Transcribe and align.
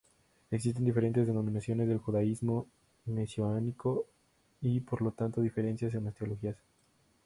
Existen 0.49 0.83
diferentes 0.85 1.27
denominaciones 1.27 1.87
del 1.87 1.99
judaísmo 1.99 2.65
mesiánico 3.05 4.07
y, 4.59 4.79
por 4.79 5.03
lo 5.03 5.11
tanto, 5.11 5.41
diferencias 5.41 5.93
en 5.93 6.05
las 6.05 6.15
teologías. 6.15 6.57